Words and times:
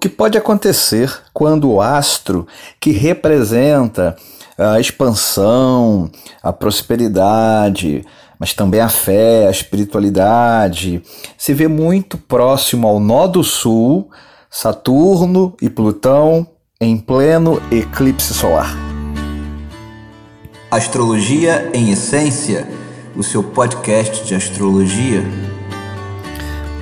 que 0.00 0.08
pode 0.08 0.38
acontecer 0.38 1.14
quando 1.32 1.70
o 1.70 1.80
astro 1.80 2.46
que 2.80 2.90
representa 2.90 4.16
a 4.56 4.80
expansão, 4.80 6.10
a 6.42 6.52
prosperidade, 6.52 8.04
mas 8.38 8.54
também 8.54 8.80
a 8.80 8.88
fé, 8.88 9.46
a 9.46 9.50
espiritualidade, 9.50 11.02
se 11.36 11.52
vê 11.52 11.68
muito 11.68 12.16
próximo 12.16 12.88
ao 12.88 12.98
nó 12.98 13.26
do 13.26 13.44
sul, 13.44 14.10
Saturno 14.50 15.54
e 15.60 15.68
Plutão 15.68 16.46
em 16.80 16.96
pleno 16.96 17.60
eclipse 17.70 18.32
solar. 18.32 18.74
Astrologia 20.70 21.70
em 21.74 21.90
Essência, 21.90 22.66
o 23.14 23.22
seu 23.22 23.42
podcast 23.42 24.24
de 24.24 24.34
astrologia. 24.34 25.22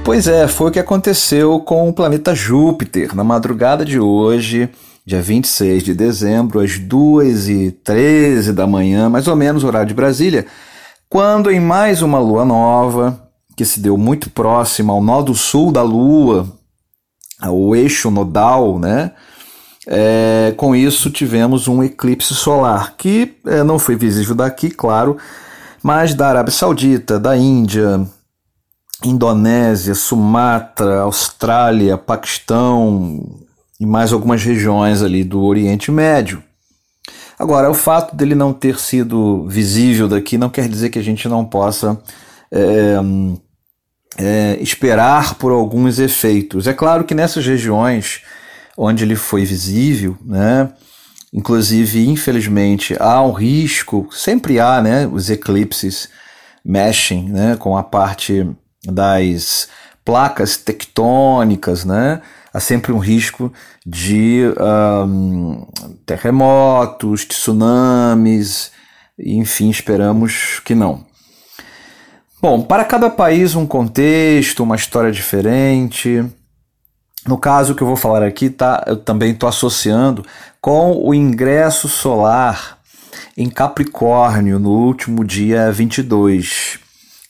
Pois 0.09 0.27
é, 0.27 0.49
foi 0.49 0.71
o 0.71 0.73
que 0.73 0.79
aconteceu 0.79 1.61
com 1.61 1.87
o 1.87 1.93
planeta 1.93 2.35
Júpiter 2.35 3.15
na 3.15 3.23
madrugada 3.23 3.85
de 3.85 4.01
hoje 4.01 4.71
dia 5.05 5.21
26 5.21 5.83
de 5.83 5.93
dezembro, 5.93 6.61
às 6.61 6.79
2h13 6.79 8.53
da 8.53 8.67
manhã, 8.67 9.11
mais 9.11 9.29
ou 9.29 9.37
menos, 9.37 9.65
horário 9.65 9.89
de 9.89 9.93
Brasília, 9.93 10.47
quando 11.11 11.51
em 11.51 11.61
mais 11.61 12.01
uma 12.01 12.19
lua 12.19 12.43
nova, 12.43 13.21
que 13.55 13.67
se 13.67 13.81
deu 13.81 13.99
muito 13.99 14.31
próxima 14.31 14.95
ao 14.95 15.03
nó 15.03 15.21
do 15.21 15.35
sul 15.35 15.71
da 15.71 15.83
lua, 15.83 16.51
ao 17.39 17.77
eixo 17.77 18.11
nodal, 18.11 18.79
né? 18.79 19.13
É, 19.87 20.55
com 20.57 20.75
isso 20.75 21.11
tivemos 21.11 21.69
um 21.69 21.83
eclipse 21.83 22.35
solar, 22.35 22.95
que 22.97 23.37
é, 23.47 23.63
não 23.63 23.79
foi 23.79 23.95
visível 23.95 24.35
daqui, 24.35 24.71
claro, 24.71 25.19
mas 25.83 26.15
da 26.15 26.29
Arábia 26.31 26.51
Saudita, 26.51 27.21
da 27.21 27.37
Índia, 27.37 28.09
Indonésia, 29.05 29.95
Sumatra, 29.95 31.01
Austrália, 31.01 31.97
Paquistão, 31.97 33.39
e 33.79 33.87
mais 33.87 34.13
algumas 34.13 34.43
regiões 34.43 35.03
ali 35.03 35.23
do 35.23 35.43
Oriente 35.43 35.91
Médio. 35.91 36.43
Agora, 37.39 37.71
o 37.71 37.75
fato 37.75 38.17
dele 38.17 38.35
não 38.35 38.53
ter 38.53 38.79
sido 38.79 39.47
visível 39.49 40.09
daqui 40.09 40.37
não 40.37 40.51
quer 40.51 40.69
dizer 40.69 40.91
que 40.91 40.99
a 40.99 41.03
gente 41.03 41.29
não 41.29 41.45
possa 41.45 41.97
é, 42.51 42.97
é, 44.19 44.59
esperar 44.61 45.35
por 45.35 45.53
alguns 45.53 46.01
efeitos. 46.01 46.67
É 46.67 46.73
claro 46.73 47.05
que 47.05 47.15
nessas 47.15 47.47
regiões 47.47 48.23
onde 48.77 49.05
ele 49.05 49.15
foi 49.15 49.45
visível, 49.45 50.17
né, 50.25 50.71
inclusive, 51.33 52.09
infelizmente, 52.09 52.97
há 52.99 53.23
um 53.23 53.33
risco, 53.33 54.09
sempre 54.11 54.59
há, 54.59 54.81
né, 54.81 55.07
os 55.07 55.31
eclipses 55.31 56.09
mexem 56.65 57.29
né, 57.29 57.57
com 57.57 57.77
a 57.77 57.83
parte 57.83 58.47
das 58.85 59.69
placas 60.05 60.57
tectônicas, 60.57 61.85
né, 61.85 62.23
há 62.53 62.61
sempre 62.61 62.93
um 62.93 62.99
risco 62.99 63.53
de 63.85 64.43
um, 65.07 65.67
terremotos, 66.07 67.25
tsunamis, 67.25 68.71
enfim, 69.19 69.71
esperamos 69.71 70.61
que 70.65 70.75
não. 70.75 71.07
Bom, 72.41 72.63
para 72.63 72.85
cada 72.85 73.11
país 73.11 73.55
um 73.55 73.67
contexto, 73.67 74.63
uma 74.63 74.77
história 74.77 75.11
diferente. 75.11 76.25
No 77.27 77.37
caso 77.37 77.75
que 77.75 77.83
eu 77.83 77.87
vou 77.87 77.97
falar 77.97 78.23
aqui, 78.23 78.49
tá, 78.49 78.85
eu 78.87 78.97
também 78.97 79.33
estou 79.33 79.49
associando 79.49 80.25
com 80.61 80.97
o 81.05 81.13
ingresso 81.13 81.89
solar 81.89 82.79
em 83.37 83.51
Capricórnio 83.51 84.59
no 84.59 84.71
último 84.71 85.25
dia 85.25 85.71
22 85.73 86.88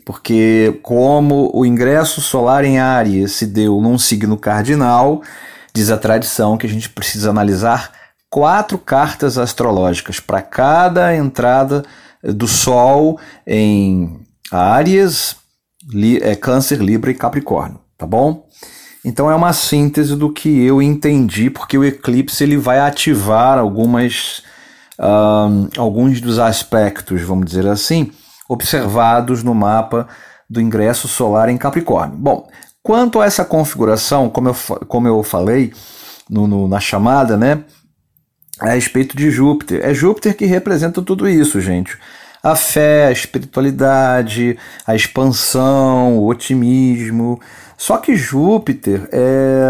porque 0.08 0.80
como 0.82 1.50
o 1.52 1.66
ingresso 1.66 2.22
solar 2.22 2.64
em 2.64 2.78
Áries 2.78 3.32
se 3.32 3.44
deu 3.44 3.78
num 3.78 3.98
signo 3.98 4.38
cardinal, 4.38 5.20
diz 5.74 5.90
a 5.90 5.98
tradição 5.98 6.56
que 6.56 6.66
a 6.66 6.68
gente 6.70 6.88
precisa 6.88 7.28
analisar 7.28 7.92
quatro 8.30 8.78
cartas 8.78 9.36
astrológicas 9.36 10.18
para 10.18 10.40
cada 10.40 11.14
entrada 11.14 11.84
do 12.22 12.48
Sol 12.48 13.20
em 13.46 14.18
Áries, 14.50 15.36
é, 16.22 16.34
Câncer, 16.34 16.80
Libra 16.80 17.10
e 17.10 17.14
Capricórnio, 17.14 17.78
tá 17.98 18.06
bom? 18.06 18.48
Então 19.04 19.30
é 19.30 19.34
uma 19.34 19.52
síntese 19.52 20.16
do 20.16 20.32
que 20.32 20.64
eu 20.64 20.80
entendi, 20.80 21.50
porque 21.50 21.76
o 21.76 21.84
eclipse 21.84 22.42
ele 22.42 22.56
vai 22.56 22.78
ativar 22.80 23.58
algumas, 23.58 24.42
um, 24.98 25.68
alguns 25.76 26.18
dos 26.18 26.38
aspectos, 26.38 27.20
vamos 27.20 27.44
dizer 27.44 27.66
assim, 27.66 28.10
observados 28.48 29.42
no 29.44 29.54
mapa 29.54 30.08
do 30.48 30.60
ingresso 30.60 31.06
solar 31.06 31.50
em 31.50 31.58
Capricórnio. 31.58 32.16
Bom, 32.16 32.48
quanto 32.82 33.20
a 33.20 33.26
essa 33.26 33.44
configuração, 33.44 34.30
como 34.30 34.48
eu, 34.48 34.54
como 34.86 35.06
eu 35.06 35.22
falei 35.22 35.72
no, 36.28 36.46
no, 36.46 36.66
na 36.66 36.80
chamada, 36.80 37.36
né, 37.36 37.62
a 38.60 38.70
respeito 38.70 39.16
de 39.16 39.30
Júpiter. 39.30 39.84
É 39.84 39.94
Júpiter 39.94 40.36
que 40.36 40.44
representa 40.44 41.00
tudo 41.02 41.28
isso, 41.28 41.60
gente. 41.60 41.96
A 42.42 42.56
fé, 42.56 43.06
a 43.06 43.12
espiritualidade, 43.12 44.58
a 44.86 44.94
expansão, 44.94 46.18
o 46.18 46.26
otimismo. 46.26 47.40
Só 47.76 47.98
que 47.98 48.16
Júpiter 48.16 49.08
é, 49.12 49.68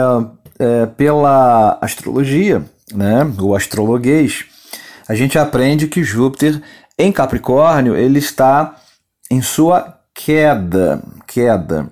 é 0.58 0.86
pela 0.86 1.78
astrologia, 1.80 2.64
né, 2.94 3.30
o 3.38 3.54
astrologuês, 3.54 4.44
a 5.08 5.14
gente 5.14 5.38
aprende 5.38 5.86
que 5.86 6.02
Júpiter 6.02 6.60
em 6.98 7.12
Capricórnio, 7.12 7.96
ele 7.96 8.18
está 8.18 8.76
em 9.30 9.40
sua 9.40 9.98
queda, 10.14 11.00
queda. 11.26 11.88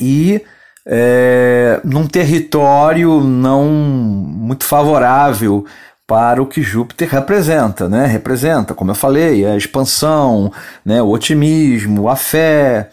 E 0.00 0.40
é, 0.86 1.80
num 1.84 2.06
território 2.06 3.20
não 3.20 3.64
muito 3.66 4.64
favorável 4.64 5.64
para 6.06 6.42
o 6.42 6.46
que 6.46 6.62
Júpiter 6.62 7.08
representa, 7.08 7.88
né? 7.88 8.06
Representa, 8.06 8.74
como 8.74 8.90
eu 8.90 8.94
falei, 8.94 9.44
a 9.44 9.56
expansão, 9.56 10.52
né? 10.84 11.00
o 11.00 11.08
otimismo, 11.08 12.08
a 12.08 12.16
fé. 12.16 12.90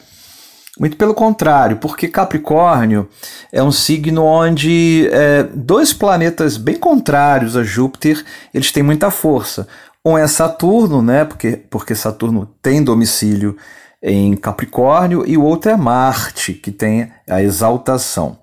Muito 0.82 0.98
pelo 0.98 1.14
contrário, 1.14 1.78
porque 1.78 2.08
Capricórnio 2.08 3.08
é 3.52 3.62
um 3.62 3.72
signo 3.72 4.24
onde 4.24 5.08
é, 5.12 5.44
dois 5.44 5.94
planetas 5.94 6.58
bem 6.58 6.76
contrários 6.76 7.56
a 7.56 7.62
Júpiter 7.62 8.26
eles 8.52 8.72
têm 8.72 8.82
muita 8.82 9.12
força. 9.12 9.68
Um 10.04 10.18
é 10.18 10.26
Saturno, 10.26 11.00
né? 11.04 11.24
Porque, 11.24 11.56
porque 11.56 11.94
Saturno 11.94 12.48
tem 12.64 12.84
domicílio 12.84 13.56
em 14.02 14.36
Capricórnio, 14.36 15.24
e 15.28 15.38
o 15.38 15.44
outro 15.44 15.70
é 15.70 15.78
Marte, 15.78 16.54
que 16.54 16.72
tem 16.72 17.12
a 17.30 17.44
exaltação. 17.44 18.40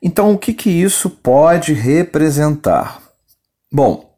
Então, 0.00 0.32
o 0.32 0.38
que, 0.38 0.54
que 0.54 0.70
isso 0.70 1.10
pode 1.10 1.74
representar? 1.74 3.02
Bom, 3.70 4.14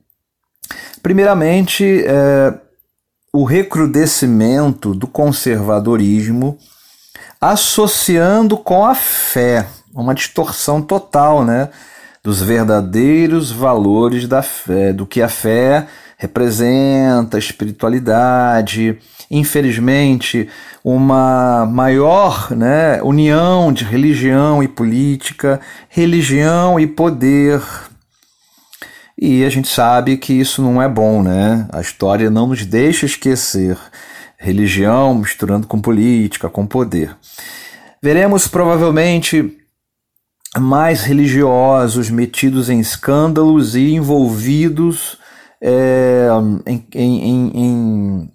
primeiramente, 1.03 2.04
é, 2.06 2.54
o 3.32 3.43
recrudescimento 3.43 4.94
do 4.94 5.09
conservadorismo 5.09 6.56
associando 7.41 8.56
com 8.59 8.84
a 8.84 8.95
fé, 8.95 9.67
uma 9.95 10.15
distorção 10.15 10.83
total, 10.83 11.45
né? 11.45 11.71
Dos 12.23 12.43
verdadeiros 12.43 13.51
valores 13.51 14.28
da 14.28 14.43
fé, 14.43 14.93
do 14.93 15.06
que 15.06 15.23
a 15.23 15.28
fé 15.28 15.87
representa 16.19 17.39
espiritualidade, 17.39 18.99
infelizmente, 19.31 20.50
uma 20.84 21.65
maior 21.65 22.50
né, 22.55 23.00
união 23.03 23.73
de 23.73 23.84
religião 23.84 24.62
e 24.62 24.69
política, 24.69 25.59
religião 25.89 26.79
e 26.79 26.87
poder. 26.87 27.62
E 29.17 29.43
a 29.47 29.49
gente 29.49 29.69
sabe 29.69 30.19
que 30.19 30.34
isso 30.34 30.61
não 30.61 30.81
é 30.81 30.89
bom, 30.89 31.23
né? 31.23 31.67
A 31.73 31.81
história 31.81 32.29
não 32.29 32.49
nos 32.49 32.67
deixa 32.67 33.06
esquecer 33.06 33.79
religião 34.41 35.15
misturando 35.15 35.67
com 35.67 35.78
política, 35.78 36.49
com 36.49 36.67
poder. 36.67 37.15
Veremos 38.03 38.49
provavelmente 38.49 39.59
mais 40.59 41.03
religiosos 41.03 42.09
metidos 42.09 42.70
em 42.70 42.81
escândalos 42.81 43.76
e 43.76 43.93
envolvidos 43.93 45.19
é, 45.62 46.26
em, 46.67 46.87
em, 46.94 47.29
em, 47.29 48.32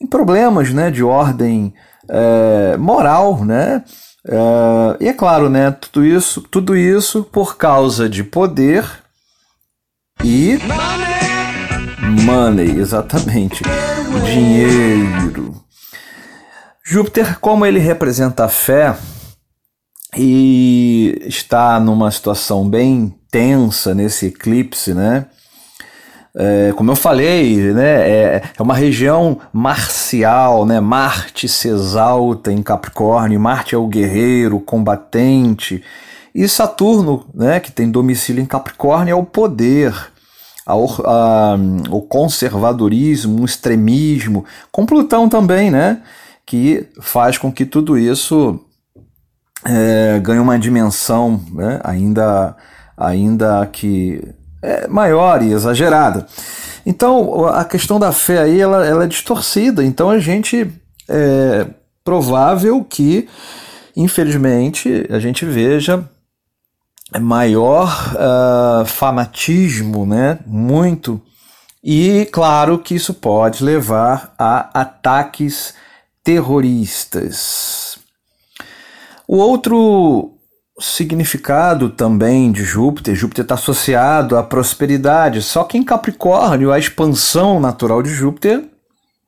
em, 0.00 0.06
problemas 0.06 0.72
né, 0.72 0.90
de 0.90 1.02
ordem 1.02 1.74
é, 2.08 2.76
moral, 2.76 3.44
né? 3.44 3.84
É, 4.24 5.04
e 5.04 5.08
é 5.08 5.12
claro, 5.12 5.50
né, 5.50 5.72
tudo 5.72 6.06
isso, 6.06 6.40
tudo 6.42 6.76
isso 6.76 7.24
por 7.24 7.56
causa 7.56 8.08
de 8.08 8.22
poder 8.22 8.84
e 10.22 10.56
money, 10.58 11.11
money 12.12 12.78
exatamente, 12.78 13.62
dinheiro. 14.24 15.54
Júpiter, 16.84 17.38
como 17.40 17.64
ele 17.64 17.78
representa 17.78 18.44
a 18.44 18.48
fé 18.48 18.96
e 20.16 21.22
está 21.26 21.80
numa 21.80 22.10
situação 22.10 22.68
bem 22.68 23.14
tensa 23.30 23.94
nesse 23.94 24.26
eclipse, 24.26 24.92
né? 24.92 25.26
É, 26.34 26.72
como 26.76 26.90
eu 26.90 26.96
falei, 26.96 27.72
né, 27.74 28.10
é, 28.10 28.42
é, 28.56 28.62
uma 28.62 28.74
região 28.74 29.38
marcial, 29.52 30.64
né? 30.64 30.80
Marte 30.80 31.46
se 31.48 31.68
exalta 31.68 32.50
em 32.50 32.62
Capricórnio, 32.62 33.38
Marte 33.38 33.74
é 33.74 33.78
o 33.78 33.86
guerreiro, 33.86 34.56
o 34.56 34.60
combatente, 34.60 35.82
E 36.34 36.48
Saturno, 36.48 37.26
né, 37.34 37.60
que 37.60 37.70
tem 37.70 37.90
domicílio 37.90 38.42
em 38.42 38.46
Capricórnio, 38.46 39.12
é 39.12 39.14
o 39.14 39.24
poder, 39.24 40.11
a, 40.66 40.74
a, 40.74 41.56
o 41.90 42.02
conservadorismo, 42.02 43.42
o 43.42 43.44
extremismo, 43.44 44.44
com 44.70 44.86
Plutão 44.86 45.28
também, 45.28 45.70
né, 45.70 46.02
que 46.46 46.88
faz 47.00 47.38
com 47.38 47.52
que 47.52 47.64
tudo 47.64 47.98
isso 47.98 48.60
é, 49.64 50.20
ganhe 50.20 50.40
uma 50.40 50.58
dimensão 50.58 51.40
né, 51.52 51.80
ainda, 51.84 52.56
ainda 52.96 53.66
que 53.66 54.22
é 54.62 54.86
maior 54.86 55.42
e 55.42 55.52
exagerada. 55.52 56.26
Então 56.84 57.46
a 57.46 57.64
questão 57.64 57.98
da 57.98 58.12
fé 58.12 58.38
aí 58.38 58.60
ela, 58.60 58.84
ela 58.84 59.04
é 59.04 59.08
distorcida. 59.08 59.84
Então 59.84 60.10
a 60.10 60.18
gente 60.18 60.70
é 61.08 61.66
provável 62.04 62.84
que, 62.84 63.28
infelizmente, 63.96 65.06
a 65.10 65.18
gente 65.18 65.44
veja 65.44 66.08
maior 67.20 68.14
uh, 68.14 68.86
fanatismo, 68.86 70.06
né? 70.06 70.38
Muito. 70.46 71.20
E 71.82 72.28
claro 72.32 72.78
que 72.78 72.94
isso 72.94 73.12
pode 73.14 73.64
levar 73.64 74.34
a 74.38 74.80
ataques 74.80 75.74
terroristas. 76.22 77.98
O 79.26 79.36
outro 79.36 80.32
significado 80.78 81.90
também 81.90 82.50
de 82.50 82.64
Júpiter, 82.64 83.14
Júpiter 83.14 83.44
está 83.44 83.54
associado 83.54 84.36
à 84.36 84.42
prosperidade, 84.42 85.42
só 85.42 85.64
que 85.64 85.76
em 85.76 85.84
Capricórnio 85.84 86.72
a 86.72 86.78
expansão 86.78 87.60
natural 87.60 88.02
de 88.02 88.10
Júpiter 88.10 88.64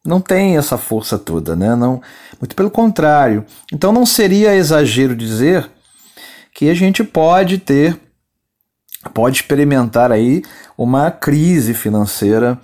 não 0.05 0.21
tem 0.21 0.57
essa 0.57 0.77
força 0.77 1.19
toda, 1.19 1.57
né? 1.57 1.75
Não, 1.75 2.01
muito 2.41 2.55
pelo 2.55 2.71
contrário. 2.71 3.45
Então 3.73 3.93
não 3.93 4.05
seria 4.05 4.55
exagero 4.55 5.17
dizer 5.17 5.71
que 6.55 6.71
a 6.71 6.75
gente 6.75 7.03
pode 7.03 7.59
ter, 7.59 7.99
pode 9.13 9.35
experimentar 9.37 10.13
aí 10.13 10.43
uma 10.79 11.11
crise 11.11 11.75
financeira 11.75 12.57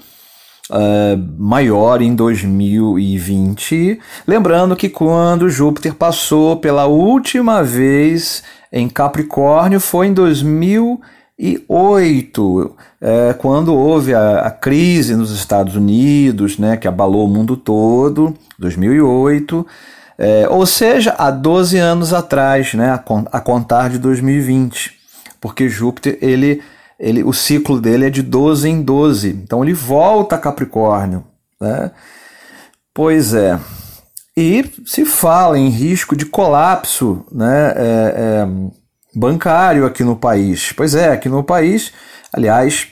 uh, 0.71 1.19
maior 1.37 2.01
em 2.01 2.15
2020. 2.15 3.99
Lembrando 4.27 4.77
que 4.77 4.89
quando 4.89 5.51
Júpiter 5.51 5.95
passou 5.95 6.57
pela 6.57 6.87
última 6.87 7.65
vez 7.65 8.45
em 8.73 8.89
Capricórnio 8.89 9.81
foi 9.81 10.07
em 10.07 10.15
2008, 10.15 12.77
é, 13.01 13.33
quando 13.33 13.75
houve 13.75 14.15
a, 14.15 14.43
a, 14.43 14.53
crise 14.53 15.17
nos 15.17 15.33
Estados 15.33 15.75
Unidos, 15.75 16.59
né, 16.59 16.77
que 16.77 16.87
abalou 16.87 17.25
o 17.25 17.29
mundo 17.29 17.57
todo, 17.57 18.33
2008. 18.59 19.67
É, 20.23 20.47
ou 20.51 20.67
seja, 20.67 21.15
há 21.17 21.31
12 21.31 21.79
anos 21.79 22.13
atrás, 22.13 22.75
né, 22.75 22.93
a, 23.33 23.41
contar 23.41 23.89
de 23.89 23.99
2020, 23.99 24.93
porque 25.41 25.67
Júpiter, 25.67 26.19
ele, 26.21 26.63
ele, 26.99 27.25
o 27.25 27.33
ciclo 27.33 27.81
dele 27.81 28.05
é 28.05 28.11
de 28.11 28.21
12 28.21 28.69
em 28.69 28.83
12, 28.83 29.31
então 29.31 29.65
ele 29.65 29.73
volta 29.73 30.37
a 30.37 30.39
Capricórnio. 30.39 31.25
Né? 31.59 31.91
Pois 32.93 33.33
é. 33.33 33.59
E 34.37 34.71
se 34.85 35.07
fala 35.07 35.59
em 35.59 35.71
risco 35.71 36.15
de 36.15 36.27
colapso 36.27 37.25
né, 37.33 37.73
é, 37.75 38.15
é, 38.17 38.49
bancário 39.15 39.87
aqui 39.87 40.05
no 40.05 40.17
país. 40.17 40.71
Pois 40.77 40.95
é, 40.95 41.13
aqui 41.13 41.31
no 41.31 41.43
país, 41.43 41.95
aliás, 42.31 42.89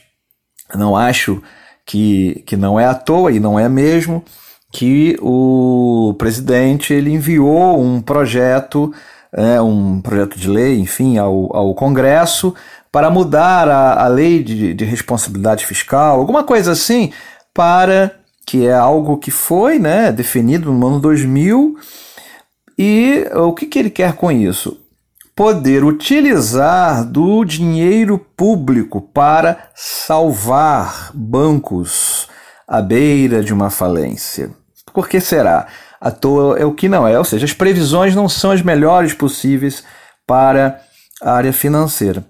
não 0.74 0.96
acho 0.96 1.42
que, 1.84 2.42
que 2.46 2.56
não 2.56 2.80
é 2.80 2.86
à 2.86 2.94
toa 2.94 3.30
e 3.30 3.38
não 3.38 3.60
é 3.60 3.68
mesmo 3.68 4.24
que 4.72 5.16
o 5.20 6.14
presidente 6.18 6.92
ele 6.92 7.10
enviou 7.12 7.80
um 7.80 8.00
projeto, 8.00 8.92
é, 9.32 9.60
um 9.60 10.00
projeto 10.00 10.38
de 10.38 10.48
lei, 10.48 10.78
enfim, 10.78 11.18
ao, 11.18 11.54
ao 11.56 11.74
Congresso 11.74 12.54
para 12.90 13.10
mudar 13.10 13.68
a, 13.68 14.04
a 14.04 14.08
lei 14.08 14.42
de, 14.42 14.74
de 14.74 14.84
responsabilidade 14.84 15.66
fiscal, 15.66 16.18
alguma 16.18 16.42
coisa 16.42 16.72
assim, 16.72 17.12
para 17.52 18.14
que 18.46 18.66
é 18.66 18.72
algo 18.72 19.18
que 19.18 19.30
foi 19.30 19.78
né, 19.78 20.10
definido 20.10 20.72
no 20.72 20.86
ano 20.86 21.00
2000. 21.00 21.76
E 22.78 23.26
o 23.34 23.52
que, 23.52 23.66
que 23.66 23.78
ele 23.78 23.90
quer 23.90 24.14
com 24.14 24.32
isso? 24.32 24.80
Poder 25.36 25.84
utilizar 25.84 27.04
do 27.04 27.44
dinheiro 27.44 28.18
público 28.18 29.02
para 29.02 29.68
salvar 29.74 31.10
bancos 31.12 32.28
à 32.66 32.80
beira 32.80 33.42
de 33.42 33.52
uma 33.52 33.68
falência. 33.68 34.50
Por 34.92 35.08
que 35.08 35.20
será? 35.20 35.66
À 36.00 36.10
toa 36.10 36.58
é 36.58 36.64
o 36.64 36.72
que 36.72 36.88
não 36.88 37.06
é, 37.06 37.18
ou 37.18 37.24
seja, 37.24 37.44
as 37.44 37.52
previsões 37.52 38.14
não 38.14 38.28
são 38.28 38.50
as 38.52 38.62
melhores 38.62 39.12
possíveis 39.12 39.82
para 40.26 40.80
a 41.20 41.32
área 41.32 41.52
financeira. 41.52 42.24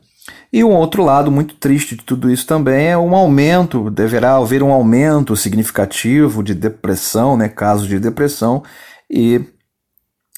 E 0.52 0.64
um 0.64 0.70
outro 0.70 1.04
lado 1.04 1.30
muito 1.30 1.54
triste 1.56 1.94
de 1.94 2.02
tudo 2.02 2.30
isso 2.30 2.46
também 2.46 2.88
é 2.88 2.96
um 2.96 3.14
aumento, 3.14 3.90
deverá 3.90 4.36
haver 4.36 4.62
um 4.62 4.72
aumento 4.72 5.36
significativo 5.36 6.42
de 6.42 6.54
depressão, 6.54 7.36
né, 7.36 7.48
casos 7.48 7.86
de 7.86 7.98
depressão 7.98 8.62
e, 9.10 9.42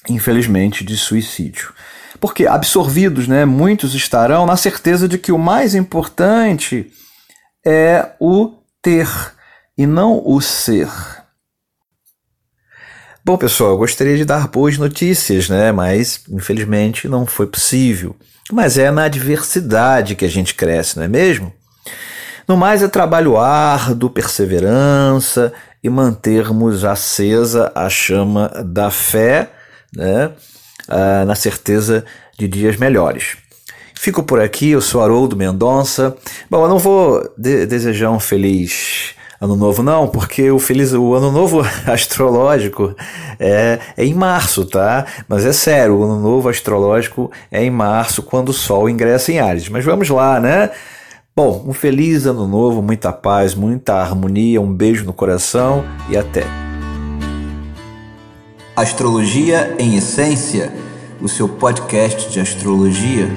infelizmente, 0.09 0.83
de 0.83 0.97
suicídio. 0.97 1.73
Porque 2.19 2.45
absorvidos, 2.45 3.27
né, 3.27 3.45
muitos 3.45 3.95
estarão 3.95 4.45
na 4.45 4.57
certeza 4.57 5.07
de 5.07 5.17
que 5.17 5.31
o 5.31 5.39
mais 5.39 5.73
importante 5.75 6.91
é 7.65 8.09
o 8.19 8.53
ter 8.81 9.07
e 9.77 9.85
não 9.85 10.21
o 10.25 10.41
ser. 10.41 10.89
Bom, 13.23 13.37
pessoal, 13.37 13.71
eu 13.71 13.77
gostaria 13.77 14.17
de 14.17 14.25
dar 14.25 14.47
boas 14.47 14.79
notícias, 14.79 15.47
né? 15.47 15.71
Mas 15.71 16.21
infelizmente 16.27 17.07
não 17.07 17.27
foi 17.27 17.45
possível. 17.45 18.15
Mas 18.51 18.79
é 18.79 18.89
na 18.89 19.03
adversidade 19.03 20.15
que 20.15 20.25
a 20.25 20.29
gente 20.29 20.55
cresce, 20.55 20.97
não 20.97 21.03
é 21.03 21.07
mesmo? 21.07 21.53
No 22.47 22.57
mais, 22.57 22.81
é 22.81 22.87
trabalho 22.87 23.37
árduo, 23.37 24.09
perseverança 24.09 25.53
e 25.83 25.89
mantermos 25.89 26.83
acesa 26.83 27.71
a 27.75 27.87
chama 27.89 28.49
da 28.65 28.89
fé, 28.89 29.51
né? 29.95 30.31
Ah, 30.87 31.23
na 31.23 31.35
certeza 31.35 32.03
de 32.39 32.47
dias 32.47 32.75
melhores. 32.75 33.37
Fico 33.93 34.23
por 34.23 34.41
aqui, 34.41 34.71
eu 34.71 34.81
sou 34.81 35.03
Haroldo 35.03 35.37
Mendonça. 35.37 36.17
Bom, 36.49 36.63
eu 36.63 36.69
não 36.69 36.79
vou 36.79 37.23
de 37.37 37.67
desejar 37.67 38.09
um 38.09 38.19
feliz 38.19 39.00
ano 39.41 39.55
novo 39.55 39.81
não, 39.81 40.07
porque 40.07 40.51
o 40.51 40.59
feliz 40.59 40.93
o 40.93 41.15
ano 41.15 41.31
novo 41.31 41.65
astrológico 41.91 42.95
é, 43.39 43.79
é 43.97 44.05
em 44.05 44.13
março, 44.13 44.63
tá? 44.65 45.03
Mas 45.27 45.43
é 45.47 45.51
sério, 45.51 45.95
o 45.95 46.03
ano 46.03 46.19
novo 46.19 46.47
astrológico 46.47 47.31
é 47.51 47.63
em 47.63 47.71
março, 47.71 48.21
quando 48.21 48.49
o 48.49 48.53
Sol 48.53 48.87
ingressa 48.87 49.31
em 49.31 49.39
Ares. 49.39 49.67
Mas 49.67 49.83
vamos 49.83 50.07
lá, 50.09 50.39
né? 50.39 50.69
Bom, 51.35 51.65
um 51.67 51.73
feliz 51.73 52.27
ano 52.27 52.47
novo, 52.47 52.83
muita 52.83 53.11
paz, 53.11 53.55
muita 53.55 53.95
harmonia, 53.95 54.61
um 54.61 54.71
beijo 54.71 55.05
no 55.05 55.13
coração 55.13 55.83
e 56.07 56.15
até. 56.15 56.43
Astrologia 58.75 59.75
em 59.79 59.95
Essência, 59.95 60.71
o 61.19 61.27
seu 61.27 61.49
podcast 61.49 62.29
de 62.29 62.39
astrologia 62.39 63.27